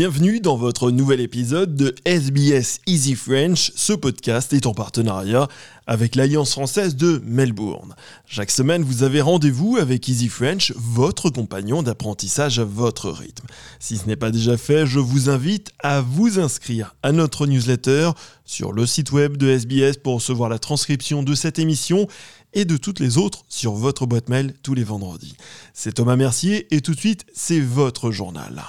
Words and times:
Bienvenue 0.00 0.40
dans 0.40 0.56
votre 0.56 0.90
nouvel 0.90 1.20
épisode 1.20 1.74
de 1.74 1.94
SBS 2.06 2.80
Easy 2.86 3.14
French. 3.14 3.70
Ce 3.76 3.92
podcast 3.92 4.50
est 4.54 4.64
en 4.64 4.72
partenariat 4.72 5.46
avec 5.86 6.14
l'Alliance 6.14 6.52
française 6.52 6.96
de 6.96 7.20
Melbourne. 7.26 7.94
Chaque 8.24 8.50
semaine, 8.50 8.82
vous 8.82 9.02
avez 9.02 9.20
rendez-vous 9.20 9.76
avec 9.76 10.08
Easy 10.08 10.30
French, 10.30 10.72
votre 10.74 11.28
compagnon 11.28 11.82
d'apprentissage 11.82 12.58
à 12.58 12.64
votre 12.64 13.10
rythme. 13.10 13.46
Si 13.78 13.98
ce 13.98 14.06
n'est 14.06 14.16
pas 14.16 14.30
déjà 14.30 14.56
fait, 14.56 14.86
je 14.86 14.98
vous 14.98 15.28
invite 15.28 15.70
à 15.80 16.00
vous 16.00 16.38
inscrire 16.38 16.96
à 17.02 17.12
notre 17.12 17.46
newsletter 17.46 18.12
sur 18.46 18.72
le 18.72 18.86
site 18.86 19.12
web 19.12 19.36
de 19.36 19.50
SBS 19.50 19.98
pour 19.98 20.14
recevoir 20.14 20.48
la 20.48 20.58
transcription 20.58 21.22
de 21.22 21.34
cette 21.34 21.58
émission 21.58 22.08
et 22.54 22.64
de 22.64 22.78
toutes 22.78 23.00
les 23.00 23.18
autres 23.18 23.44
sur 23.50 23.74
votre 23.74 24.06
boîte 24.06 24.30
mail 24.30 24.54
tous 24.62 24.72
les 24.72 24.82
vendredis. 24.82 25.36
C'est 25.74 25.92
Thomas 25.92 26.16
Mercier 26.16 26.74
et 26.74 26.80
tout 26.80 26.94
de 26.94 27.00
suite, 27.00 27.26
c'est 27.34 27.60
votre 27.60 28.10
journal. 28.10 28.64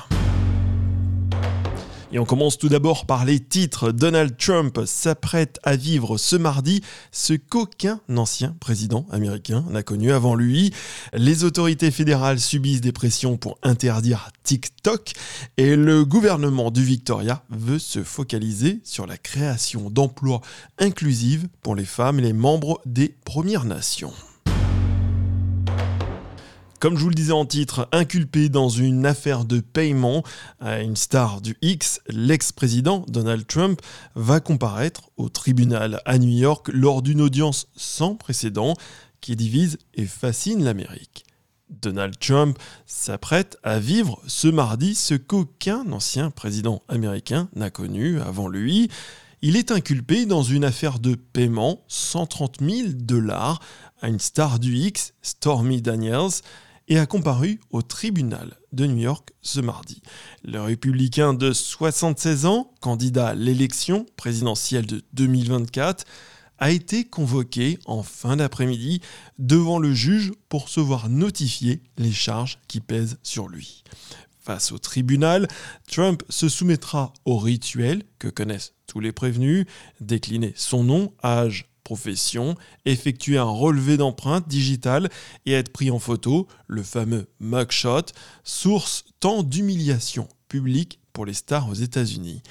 Et 2.13 2.19
on 2.19 2.25
commence 2.25 2.57
tout 2.57 2.67
d'abord 2.67 3.05
par 3.05 3.23
les 3.23 3.39
titres. 3.39 3.93
Donald 3.93 4.35
Trump 4.35 4.81
s'apprête 4.85 5.59
à 5.63 5.77
vivre 5.77 6.17
ce 6.17 6.35
mardi 6.35 6.81
ce 7.11 7.33
qu'aucun 7.33 8.01
ancien 8.13 8.53
président 8.59 9.05
américain 9.11 9.63
n'a 9.69 9.81
connu 9.81 10.11
avant 10.11 10.35
lui. 10.35 10.73
Les 11.13 11.45
autorités 11.45 11.89
fédérales 11.89 12.41
subissent 12.41 12.81
des 12.81 12.91
pressions 12.91 13.37
pour 13.37 13.57
interdire 13.63 14.29
TikTok 14.43 15.13
et 15.55 15.77
le 15.77 16.03
gouvernement 16.03 16.69
du 16.69 16.83
Victoria 16.83 17.43
veut 17.49 17.79
se 17.79 18.03
focaliser 18.03 18.81
sur 18.83 19.07
la 19.07 19.17
création 19.17 19.89
d'emplois 19.89 20.41
inclusifs 20.79 21.45
pour 21.61 21.75
les 21.75 21.85
femmes 21.85 22.19
et 22.19 22.23
les 22.23 22.33
membres 22.33 22.81
des 22.85 23.15
Premières 23.23 23.63
Nations. 23.65 24.13
Comme 26.81 26.97
je 26.97 27.03
vous 27.03 27.09
le 27.09 27.15
disais 27.15 27.31
en 27.31 27.45
titre, 27.45 27.87
inculpé 27.91 28.49
dans 28.49 28.67
une 28.67 29.05
affaire 29.05 29.45
de 29.45 29.59
paiement 29.59 30.23
à 30.59 30.81
une 30.81 30.95
star 30.95 31.39
du 31.39 31.55
X, 31.61 32.01
l'ex-président 32.07 33.05
Donald 33.07 33.45
Trump 33.45 33.79
va 34.15 34.39
comparaître 34.39 35.11
au 35.15 35.29
tribunal 35.29 36.01
à 36.05 36.17
New 36.17 36.35
York 36.35 36.71
lors 36.73 37.03
d'une 37.03 37.21
audience 37.21 37.67
sans 37.75 38.15
précédent 38.15 38.73
qui 39.19 39.35
divise 39.35 39.77
et 39.93 40.07
fascine 40.07 40.63
l'Amérique. 40.63 41.23
Donald 41.69 42.17
Trump 42.17 42.57
s'apprête 42.87 43.59
à 43.61 43.77
vivre 43.77 44.19
ce 44.25 44.47
mardi 44.47 44.95
ce 44.95 45.13
qu'aucun 45.13 45.91
ancien 45.91 46.31
président 46.31 46.81
américain 46.87 47.47
n'a 47.55 47.69
connu 47.69 48.19
avant 48.19 48.47
lui. 48.47 48.89
Il 49.43 49.55
est 49.55 49.71
inculpé 49.71 50.25
dans 50.25 50.41
une 50.41 50.63
affaire 50.63 50.97
de 50.97 51.13
paiement 51.13 51.83
130 51.89 52.57
000 52.59 52.87
dollars 52.95 53.59
à 54.01 54.07
une 54.07 54.19
star 54.19 54.57
du 54.57 54.75
X, 54.75 55.13
Stormy 55.21 55.83
Daniels, 55.83 56.41
et 56.91 56.99
a 56.99 57.05
comparu 57.05 57.61
au 57.69 57.81
tribunal 57.81 58.57
de 58.73 58.85
New 58.85 58.97
York 58.97 59.31
ce 59.41 59.61
mardi. 59.61 60.01
Le 60.43 60.61
républicain 60.61 61.33
de 61.33 61.53
76 61.53 62.45
ans, 62.45 62.73
candidat 62.81 63.29
à 63.29 63.33
l'élection 63.33 64.05
présidentielle 64.17 64.85
de 64.85 65.01
2024, 65.13 66.03
a 66.59 66.69
été 66.69 67.05
convoqué 67.05 67.79
en 67.85 68.03
fin 68.03 68.35
d'après-midi 68.35 68.99
devant 69.39 69.79
le 69.79 69.93
juge 69.93 70.33
pour 70.49 70.67
se 70.67 70.81
voir 70.81 71.07
notifier 71.07 71.81
les 71.97 72.11
charges 72.11 72.59
qui 72.67 72.81
pèsent 72.81 73.19
sur 73.23 73.47
lui. 73.47 73.85
Face 74.41 74.73
au 74.73 74.77
tribunal, 74.77 75.47
Trump 75.89 76.23
se 76.27 76.49
soumettra 76.49 77.13
au 77.23 77.37
rituel 77.37 78.03
que 78.19 78.27
connaissent 78.27 78.73
tous 78.85 78.99
les 78.99 79.13
prévenus, 79.13 79.65
décliner 80.01 80.51
son 80.57 80.83
nom, 80.83 81.13
âge, 81.23 81.70
profession, 81.83 82.55
effectuer 82.85 83.37
un 83.37 83.43
relevé 83.43 83.97
d'empreinte 83.97 84.47
digitale 84.47 85.09
et 85.45 85.53
être 85.53 85.71
pris 85.71 85.91
en 85.91 85.99
photo, 85.99 86.47
le 86.67 86.83
fameux 86.83 87.27
mugshot, 87.39 88.05
source 88.43 89.05
tant 89.19 89.43
d'humiliation 89.43 90.27
publique 90.47 90.99
pour 91.13 91.25
les 91.25 91.33
stars 91.33 91.69
aux 91.69 91.73
États-Unis. 91.73 92.41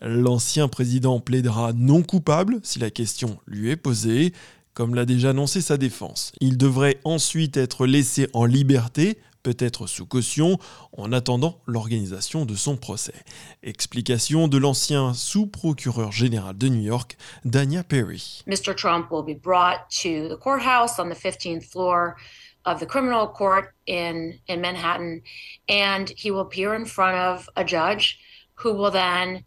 L'ancien 0.00 0.68
président 0.68 1.20
plaidera 1.20 1.72
non 1.72 2.02
coupable 2.02 2.60
si 2.62 2.78
la 2.78 2.90
question 2.90 3.38
lui 3.46 3.70
est 3.70 3.76
posée, 3.76 4.32
comme 4.74 4.94
l'a 4.94 5.04
déjà 5.04 5.30
annoncé 5.30 5.60
sa 5.60 5.76
défense. 5.76 6.32
Il 6.40 6.56
devrait 6.56 7.00
ensuite 7.04 7.56
être 7.56 7.86
laissé 7.86 8.28
en 8.32 8.44
liberté 8.44 9.18
peut-être 9.42 9.86
sous 9.86 10.06
caution, 10.06 10.58
en 10.96 11.12
attendant 11.12 11.60
l'organisation 11.66 12.44
de 12.44 12.54
son 12.54 12.76
procès. 12.76 13.14
Explication 13.62 14.48
de 14.48 14.58
l'ancien 14.58 15.14
sous-procureur 15.14 16.12
général 16.12 16.56
de 16.56 16.68
New 16.68 16.82
York, 16.82 17.16
Dania 17.44 17.82
Perry. 17.82 18.42
Mr. 18.46 18.74
Trump 18.74 19.10
will 19.10 19.22
be 19.22 19.38
brought 19.38 19.88
to 19.90 20.28
the 20.28 20.36
courthouse 20.36 20.98
on 20.98 21.08
the 21.08 21.14
15th 21.14 21.64
floor 21.64 22.16
of 22.64 22.80
the 22.80 22.86
criminal 22.86 23.26
court 23.26 23.74
in, 23.86 24.38
in 24.46 24.60
Manhattan, 24.60 25.22
and 25.68 26.10
he 26.10 26.30
will 26.30 26.40
appear 26.40 26.74
in 26.74 26.84
front 26.84 27.16
of 27.16 27.48
a 27.56 27.64
judge 27.64 28.18
who 28.54 28.74
will 28.74 28.90
then 28.90 29.44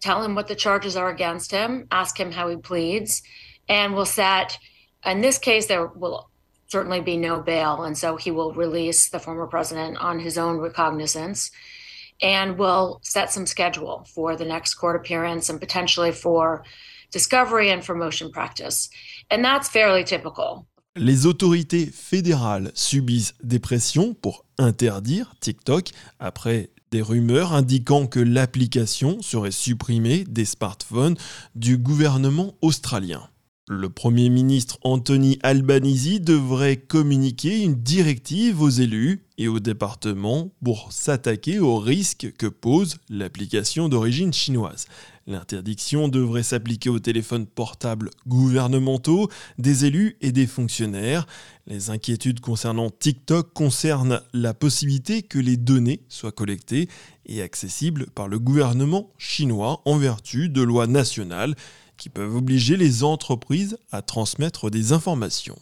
tell 0.00 0.22
him 0.22 0.34
what 0.34 0.48
the 0.48 0.54
charges 0.54 0.96
are 0.96 1.10
against 1.10 1.50
him, 1.50 1.86
ask 1.90 2.18
him 2.18 2.30
how 2.30 2.48
he 2.48 2.56
pleads, 2.56 3.22
and 3.68 3.94
will 3.94 4.06
set, 4.06 4.58
in 5.04 5.20
this 5.20 5.38
case, 5.38 5.66
there 5.66 5.86
will 5.86 6.30
certainly 6.74 7.00
be 7.00 7.16
no 7.16 7.40
bail. 7.40 7.84
And 7.86 7.96
so 7.96 8.16
he 8.16 8.32
will 8.32 8.52
release 8.64 9.10
the 9.10 9.20
former 9.20 9.46
president 9.46 9.96
on 9.98 10.18
his 10.18 10.36
own 10.36 10.56
recognizance 10.58 11.40
and 12.20 12.58
will 12.58 12.98
set 13.02 13.30
some 13.30 13.46
schedule 13.46 13.96
for 14.14 14.36
the 14.36 14.44
next 14.44 14.74
court 14.74 14.96
appearance 14.96 15.48
and 15.50 15.60
potentially 15.60 16.12
for 16.12 16.64
discovery 17.12 17.70
and 17.70 17.84
for 17.84 17.94
motion 17.94 18.30
practice. 18.30 18.90
And 19.30 19.44
that's 19.44 19.68
fairly 19.68 20.04
typical. 20.04 20.66
Les 20.96 21.26
autorités 21.26 21.86
fédérales 21.86 22.70
subissent 22.74 23.34
des 23.42 23.58
pressions 23.58 24.14
pour 24.14 24.44
interdire 24.58 25.34
TikTok 25.40 25.90
après 26.20 26.70
des 26.92 27.02
rumeurs 27.02 27.52
indiquant 27.52 28.06
que 28.06 28.20
l'application 28.20 29.20
serait 29.20 29.50
supprimée 29.50 30.24
des 30.24 30.44
smartphones 30.44 31.16
du 31.56 31.78
gouvernement 31.78 32.54
australien. 32.62 33.28
Le 33.66 33.88
Premier 33.88 34.28
ministre 34.28 34.78
Anthony 34.82 35.38
Albanese 35.42 36.20
devrait 36.20 36.76
communiquer 36.76 37.62
une 37.62 37.76
directive 37.76 38.60
aux 38.60 38.68
élus 38.68 39.22
et 39.38 39.48
aux 39.48 39.58
départements 39.58 40.52
pour 40.62 40.92
s'attaquer 40.92 41.60
aux 41.60 41.78
risques 41.78 42.30
que 42.36 42.46
pose 42.46 42.98
l'application 43.08 43.88
d'origine 43.88 44.34
chinoise. 44.34 44.84
L'interdiction 45.26 46.08
devrait 46.08 46.42
s'appliquer 46.42 46.90
aux 46.90 46.98
téléphones 46.98 47.46
portables 47.46 48.10
gouvernementaux, 48.26 49.30
des 49.56 49.86
élus 49.86 50.18
et 50.20 50.30
des 50.30 50.46
fonctionnaires. 50.46 51.26
Les 51.66 51.88
inquiétudes 51.88 52.40
concernant 52.40 52.90
TikTok 52.90 53.54
concernent 53.54 54.20
la 54.34 54.52
possibilité 54.52 55.22
que 55.22 55.38
les 55.38 55.56
données 55.56 56.02
soient 56.10 56.32
collectées 56.32 56.90
et 57.24 57.40
accessibles 57.40 58.08
par 58.14 58.28
le 58.28 58.38
gouvernement 58.38 59.10
chinois 59.16 59.80
en 59.86 59.96
vertu 59.96 60.50
de 60.50 60.60
lois 60.60 60.86
nationales 60.86 61.54
qui 61.96 62.08
peuvent 62.08 62.36
obliger 62.36 62.76
les 62.76 63.04
entreprises 63.04 63.78
à 63.92 64.02
transmettre 64.02 64.70
des 64.70 64.92
informations. 64.92 65.58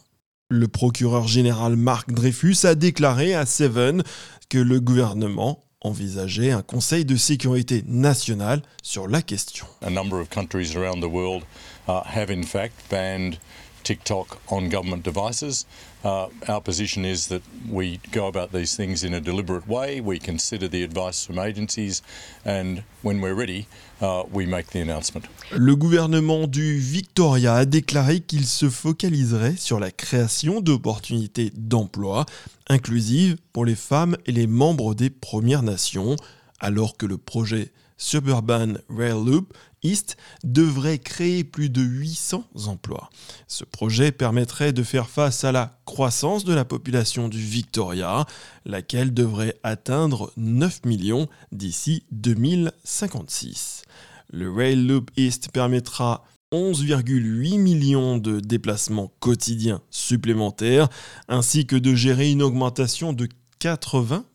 Le 0.49 0.67
procureur 0.67 1.27
général 1.27 1.75
Marc 1.75 2.11
Dreyfus 2.11 2.57
a 2.65 2.75
déclaré 2.75 3.33
à 3.33 3.45
Seven 3.45 4.03
que 4.49 4.57
le 4.57 4.79
gouvernement 4.79 5.63
envisageait 5.81 6.51
un 6.51 6.61
conseil 6.61 7.05
de 7.05 7.15
sécurité 7.15 7.83
nationale 7.87 8.61
sur 8.81 9.07
la 9.07 9.21
question. 9.21 9.65
A 9.81 9.89
number 9.89 10.19
of 10.19 10.29
countries 10.29 10.75
around 10.75 11.01
the 11.01 11.11
world 11.11 11.43
have 11.87 12.31
in 12.31 12.43
fact 12.43 12.73
banned 12.89 13.37
TikTok 13.83 14.39
on 14.49 14.69
government 14.69 15.03
devices. 15.03 15.65
Uh, 16.03 16.27
our 16.49 16.61
position 16.61 17.05
is 17.05 17.27
that 17.27 17.41
we 17.69 17.99
go 18.11 18.27
about 18.27 18.51
these 18.51 18.75
things 18.75 19.03
in 19.03 19.13
a 19.13 19.21
deliberate 19.21 19.67
way. 19.67 20.01
We 20.01 20.19
consider 20.19 20.67
the 20.67 20.83
advice 20.83 21.25
from 21.25 21.39
agencies, 21.39 22.01
and 22.43 22.83
when 23.03 23.21
we're 23.21 23.35
ready, 23.35 23.67
uh, 24.01 24.23
we 24.31 24.45
make 24.45 24.67
the 24.71 24.81
announcement. 24.81 25.25
Le 25.51 25.75
gouvernement 25.75 26.47
du 26.47 26.77
Victoria 26.77 27.55
a 27.55 27.65
déclaré 27.65 28.19
qu'il 28.19 28.45
se 28.45 28.69
focaliserait 28.69 29.55
sur 29.55 29.79
la 29.79 29.91
création 29.91 30.59
d'opportunités 30.59 31.51
d'emploi 31.55 32.25
inclusives 32.67 33.37
pour 33.53 33.65
les 33.65 33.75
femmes 33.75 34.17
et 34.25 34.31
les 34.31 34.47
membres 34.47 34.95
des 34.95 35.09
Premières 35.09 35.63
Nations, 35.63 36.15
alors 36.59 36.97
que 36.97 37.05
le 37.05 37.17
projet 37.17 37.71
Suburban 37.97 38.73
Rail 38.89 39.23
Loop 39.25 39.53
East 39.83 40.17
devrait 40.43 40.99
créer 40.99 41.43
plus 41.43 41.69
de 41.69 41.81
800 41.81 42.45
emplois. 42.67 43.09
Ce 43.47 43.63
projet 43.63 44.11
permettrait 44.11 44.73
de 44.73 44.83
faire 44.83 45.09
face 45.09 45.43
à 45.43 45.51
la 45.51 45.79
croissance 45.85 46.45
de 46.45 46.53
la 46.53 46.65
population 46.65 47.27
du 47.29 47.39
Victoria, 47.39 48.25
laquelle 48.65 49.13
devrait 49.13 49.59
atteindre 49.63 50.31
9 50.37 50.85
millions 50.85 51.27
d'ici 51.51 52.03
2056. 52.11 53.83
Le 54.31 54.51
Rail 54.51 54.87
Loop 54.87 55.11
East 55.17 55.49
permettra 55.51 56.23
11,8 56.51 57.57
millions 57.59 58.17
de 58.17 58.39
déplacements 58.39 59.11
quotidiens 59.19 59.81
supplémentaires, 59.89 60.87
ainsi 61.27 61.65
que 61.65 61.75
de 61.75 61.95
gérer 61.95 62.31
une 62.31 62.43
augmentation 62.43 63.11
de 63.11 63.27
80 63.59 64.25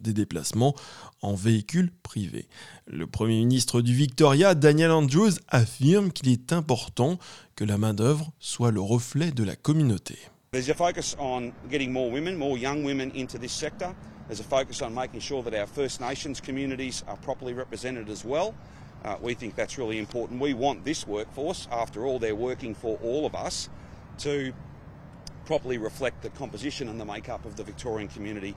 des 0.00 0.12
déplacements 0.12 0.74
en 1.20 1.34
véhicules 1.34 1.90
privés. 2.02 2.48
Le 2.86 3.06
Premier 3.06 3.38
ministre 3.38 3.80
du 3.80 3.94
Victoria, 3.94 4.54
Daniel 4.54 4.90
Andrews, 4.90 5.32
affirme 5.48 6.12
qu'il 6.12 6.30
est 6.30 6.52
important 6.52 7.18
que 7.56 7.64
la 7.64 7.78
main-d'œuvre 7.78 8.32
soit 8.38 8.70
le 8.70 8.80
reflet 8.80 9.30
de 9.30 9.44
la 9.44 9.56
communauté. 9.56 10.16
There's 10.52 10.68
a 10.68 10.74
focus 10.74 11.16
on 11.18 11.52
getting 11.70 11.92
more 11.92 12.10
women, 12.10 12.36
more 12.36 12.58
young 12.58 12.84
women 12.84 13.10
into 13.14 13.38
this 13.38 13.52
sector. 13.52 13.94
There's 14.28 14.40
a 14.40 14.44
focus 14.44 14.82
on 14.82 14.92
making 14.94 15.20
sure 15.20 15.42
that 15.42 15.54
our 15.54 15.66
First 15.66 16.00
Nations 16.00 16.40
communities 16.40 17.02
are 17.08 17.16
properly 17.16 17.54
represented 17.54 18.10
as 18.10 18.24
well. 18.24 18.54
Uh, 19.04 19.16
we 19.20 19.34
think 19.34 19.56
that's 19.56 19.78
really 19.78 19.98
important. 19.98 20.40
We 20.40 20.54
want 20.54 20.84
this 20.84 21.06
workforce, 21.06 21.68
after 21.72 22.06
all, 22.06 22.18
they're 22.18 22.36
working 22.36 22.74
for 22.74 22.98
all 23.02 23.24
of 23.26 23.34
us, 23.34 23.68
to 24.18 24.52
properly 25.46 25.78
reflect 25.78 26.22
the 26.22 26.30
composition 26.30 26.88
and 26.88 27.00
the 27.00 27.04
makeup 27.04 27.44
of 27.44 27.56
the 27.56 27.64
Victorian 27.64 28.08
community. 28.08 28.54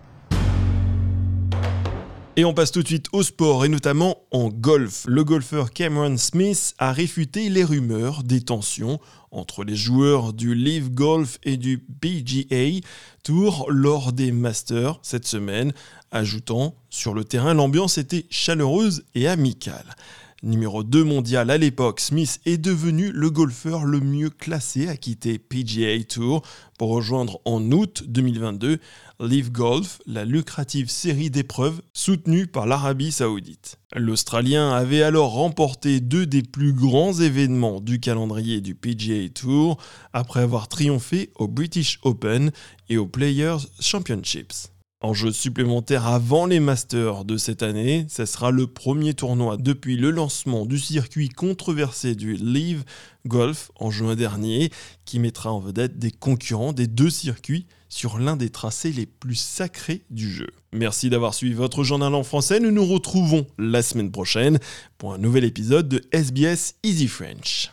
Et 2.38 2.44
on 2.44 2.54
passe 2.54 2.74
tout 2.74 2.84
de 2.84 2.88
suite 2.88 3.08
au 3.14 3.24
sport 3.24 3.64
et 3.64 3.70
notamment 3.70 4.18
en 4.32 4.50
golf. 4.50 5.06
Le 5.08 5.24
golfeur 5.24 5.72
Cameron 5.72 6.18
Smith 6.18 6.74
a 6.80 6.92
réfuté 6.92 7.48
les 7.48 7.64
rumeurs 7.64 8.24
des 8.24 8.42
tensions 8.42 9.00
entre 9.32 9.64
les 9.64 9.78
joueurs 9.78 10.34
du 10.34 10.54
Live 10.54 10.92
Golf 10.94 11.40
et 11.44 11.56
du 11.56 11.78
PGA 11.78 12.86
Tour 13.24 13.68
lors 13.70 14.12
des 14.12 14.34
Masters 14.34 15.00
cette 15.02 15.26
semaine, 15.26 15.72
ajoutant 16.12 16.76
sur 16.90 17.14
le 17.14 17.24
terrain 17.24 17.54
l'ambiance 17.54 17.98
était 17.98 18.26
chaleureuse 18.30 19.06
et 19.16 19.30
amicale. 19.30 19.96
Numéro 20.45 20.83
2 20.83 21.03
mondial 21.03 21.50
à 21.50 21.57
l'époque, 21.57 22.00
Smith 22.00 22.39
est 22.45 22.59
devenu 22.59 23.12
le 23.12 23.31
golfeur 23.31 23.83
le 23.83 24.00
mieux 24.00 24.30
classé 24.30 24.88
à 24.88 24.95
quitter 24.95 25.39
PGA 25.39 26.03
Tour 26.03 26.44
pour 26.77 26.89
rejoindre 26.89 27.42
en 27.45 27.71
août 27.71 28.03
2022 28.06 28.77
Live 29.21 29.51
Golf, 29.51 30.03
la 30.06 30.24
lucrative 30.24 30.92
série 30.92 31.31
d'épreuves 31.31 31.81
soutenue 31.94 32.45
par 32.45 32.68
l'Arabie 32.68 33.12
saoudite. 33.12 33.80
L'Australien 33.95 34.69
avait 34.69 35.01
alors 35.01 35.31
remporté 35.31 36.00
deux 36.00 36.27
des 36.27 36.44
plus 36.44 36.74
grands 36.74 37.13
événements 37.13 37.81
du 37.81 38.00
calendrier 38.00 38.62
du 38.62 38.75
PGA 38.75 39.27
Tour 39.30 39.77
après 40.13 40.41
avoir 40.41 40.68
triomphé 40.68 41.31
au 41.38 41.48
British 41.48 42.00
Open 42.03 42.51
et 42.88 42.98
au 42.98 43.07
Players 43.07 43.65
Championships. 43.80 44.75
Enjeu 45.06 45.31
supplémentaire 45.31 46.07
avant 46.07 46.48
les 46.48 46.60
Masters 46.60 47.25
de 47.25 47.38
cette 47.38 47.62
année, 47.62 48.07
ce 48.10 48.25
sera 48.25 48.50
le 48.50 48.66
premier 48.66 49.13
tournoi 49.13 49.56
depuis 49.56 49.98
le 49.98 50.10
lancement 50.10 50.66
du 50.66 50.80
circuit 50.80 51.30
controversé 51.30 52.16
du 52.16 52.34
Live 52.34 52.84
Golf 53.28 53.69
en 53.75 53.92
juin 53.92 54.16
dernier, 54.16 54.72
qui 55.06 55.19
mettra 55.19 55.52
en 55.52 55.60
vedette 55.60 56.00
des 56.00 56.10
concurrents 56.10 56.74
des 56.74 56.88
deux 56.88 57.12
circuits 57.12 57.68
sur 57.88 58.18
l'un 58.18 58.36
des 58.36 58.50
tracés 58.50 58.92
les 58.92 59.06
plus 59.06 59.36
sacrés 59.36 60.02
du 60.10 60.28
jeu. 60.28 60.50
Merci 60.74 61.12
d'avoir 61.12 61.36
suivi 61.36 61.54
votre 61.54 61.84
journal 61.84 62.16
en 62.16 62.24
français, 62.24 62.60
nous 62.60 62.72
nous 62.72 62.88
retrouvons 62.88 63.46
la 63.60 63.84
semaine 63.84 64.10
prochaine 64.10 64.58
pour 64.98 65.13
un 65.13 65.19
nouvel 65.19 65.44
épisode 65.44 65.88
de 65.88 66.01
SBS 66.13 66.78
Easy 66.81 67.08
French. 67.08 67.72